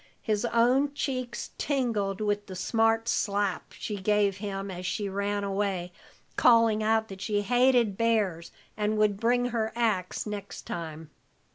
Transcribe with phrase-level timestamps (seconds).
[0.23, 5.91] His own cheeks tingled with the smart slap she gave him as she ran away,
[6.37, 11.11] calling out that she hated bears and would bring her ax next time.